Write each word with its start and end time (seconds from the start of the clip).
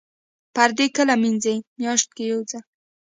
پردې 0.55 0.87
کله 0.95 1.13
مینځئ؟ 1.21 1.57
میاشت 1.79 2.09
کې 2.15 2.23
یوځل 2.31 2.63